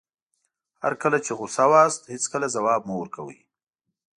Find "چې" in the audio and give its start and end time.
1.25-1.31